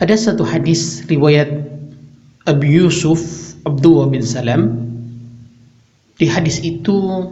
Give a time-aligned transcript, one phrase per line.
[0.00, 1.52] Ada satu hadis riwayat
[2.48, 3.20] Abu Yusuf
[3.68, 4.88] Abdullah bin Salam.
[6.16, 7.28] Di hadis itu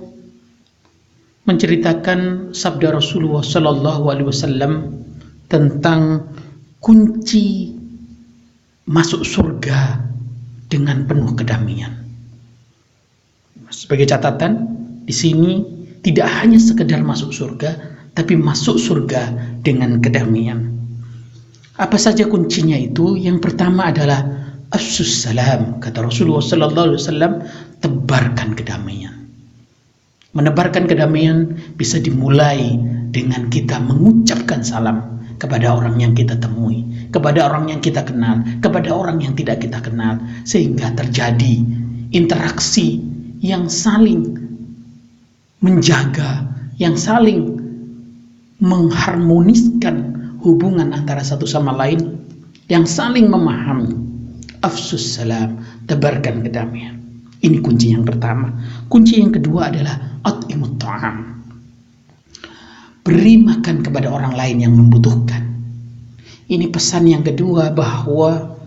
[1.49, 5.00] menceritakan sabda Rasulullah Sallallahu Alaihi Wasallam
[5.49, 6.28] tentang
[6.84, 7.73] kunci
[8.85, 10.05] masuk surga
[10.69, 12.05] dengan penuh kedamaian.
[13.73, 14.69] Sebagai catatan,
[15.09, 15.64] di sini
[16.05, 17.80] tidak hanya sekedar masuk surga,
[18.12, 20.77] tapi masuk surga dengan kedamaian.
[21.79, 23.14] Apa saja kuncinya itu?
[23.14, 24.26] Yang pertama adalah
[24.75, 25.79] afsus salam.
[25.79, 27.32] Kata Rasulullah sallallahu alaihi wasallam,
[27.79, 29.14] tebarkan kedamaian.
[30.34, 32.75] Menebarkan kedamaian bisa dimulai
[33.15, 36.83] dengan kita mengucapkan salam kepada orang yang kita temui,
[37.15, 41.62] kepada orang yang kita kenal, kepada orang yang tidak kita kenal, sehingga terjadi
[42.11, 42.98] interaksi
[43.39, 44.34] yang saling
[45.62, 46.42] menjaga,
[46.75, 47.55] yang saling
[48.59, 52.23] mengharmoniskan hubungan antara satu sama lain,
[52.69, 54.06] yang saling memahami.
[54.59, 56.98] Afsus salam, tebarkan kedamaian.
[57.39, 58.50] Ini kunci yang pertama.
[58.91, 61.17] Kunci yang kedua adalah at'imut ta'am.
[63.06, 65.47] Beri makan kepada orang lain yang membutuhkan.
[66.50, 68.58] Ini pesan yang kedua bahwa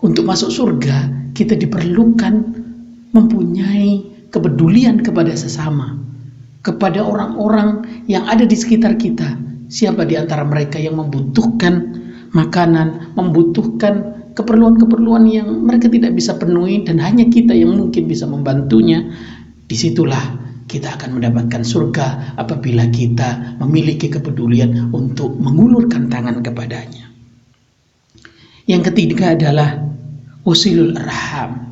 [0.00, 2.34] untuk masuk surga kita diperlukan
[3.12, 4.00] mempunyai
[4.32, 6.00] kepedulian kepada sesama,
[6.64, 9.49] kepada orang-orang yang ada di sekitar kita.
[9.70, 11.94] Siapa di antara mereka yang membutuhkan
[12.34, 13.94] makanan, membutuhkan
[14.34, 19.14] keperluan-keperluan yang mereka tidak bisa penuhi dan hanya kita yang mungkin bisa membantunya,
[19.70, 27.10] di situlah kita akan mendapatkan surga apabila kita memiliki kepedulian untuk mengulurkan tangan kepadanya.
[28.66, 29.86] Yang ketiga adalah
[30.46, 31.70] usilul arham.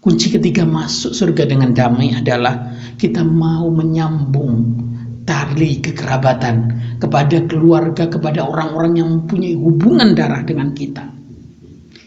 [0.00, 4.85] Kunci ketiga masuk surga dengan damai adalah kita mau menyambung
[5.26, 6.56] tali kekerabatan
[7.02, 11.04] kepada keluarga, kepada orang-orang yang mempunyai hubungan darah dengan kita.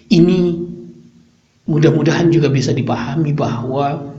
[0.09, 0.39] Ini
[1.69, 4.09] mudah-mudahan juga bisa dipahami bahwa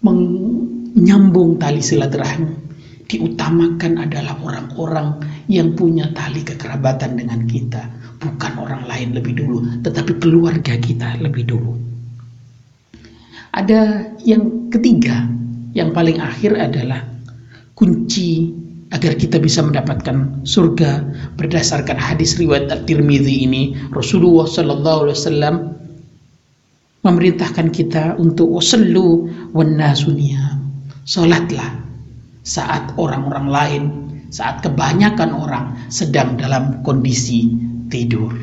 [0.00, 2.70] menyambung tali silaturahmi
[3.08, 7.88] diutamakan adalah orang-orang yang punya tali kekerabatan dengan kita,
[8.20, 11.72] bukan orang lain lebih dulu, tetapi keluarga kita lebih dulu.
[13.48, 15.24] Ada yang ketiga,
[15.72, 17.00] yang paling akhir adalah
[17.78, 18.50] kunci
[18.90, 21.06] agar kita bisa mendapatkan surga
[21.38, 23.78] berdasarkan hadis riwayat At-Tirmidzi ini.
[23.94, 25.54] Rasulullah sallallahu alaihi wasallam
[27.06, 29.78] memerintahkan kita untuk wasallu wan
[31.06, 31.70] salatlah
[32.42, 33.82] saat orang-orang lain
[34.28, 37.48] saat kebanyakan orang sedang dalam kondisi
[37.88, 38.34] tidur.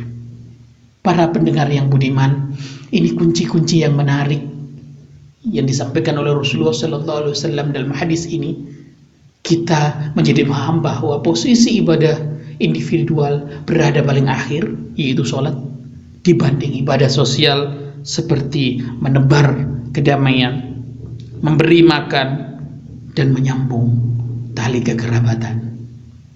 [1.05, 2.57] Para pendengar yang budiman
[2.89, 4.41] ini kunci-kunci yang menarik
[5.45, 8.74] yang disampaikan oleh Rasulullah sallallahu alaihi wasallam dalam hadis ini
[9.45, 12.17] kita menjadi paham bahwa posisi ibadah
[12.57, 14.65] individual berada paling akhir,
[14.97, 15.53] yaitu sholat,
[16.25, 19.53] dibanding ibadah sosial seperti menebar
[19.93, 20.81] kedamaian,
[21.45, 22.27] memberi makan,
[23.13, 24.17] dan menyambung
[24.57, 25.74] tali kekerabatan.